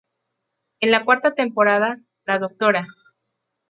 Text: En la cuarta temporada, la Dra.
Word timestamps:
En 0.79 0.89
la 0.89 1.05
cuarta 1.05 1.35
temporada, 1.35 2.01
la 2.25 2.39
Dra. 2.39 2.87